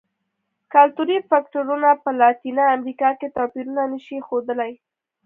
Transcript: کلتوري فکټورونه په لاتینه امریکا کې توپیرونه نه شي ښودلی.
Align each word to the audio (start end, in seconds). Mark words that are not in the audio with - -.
کلتوري 0.73 1.17
فکټورونه 1.29 1.89
په 2.03 2.09
لاتینه 2.19 2.63
امریکا 2.75 3.09
کې 3.19 3.33
توپیرونه 3.37 3.83
نه 3.93 3.99
شي 4.05 4.17
ښودلی. 4.27 4.71